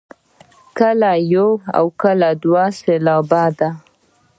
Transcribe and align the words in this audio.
کله 0.77 1.11
یو 1.33 1.49
او 1.77 1.85
کله 2.01 2.29
دوه 2.43 2.65
سېلابه 2.79 3.43
دی. 3.57 3.69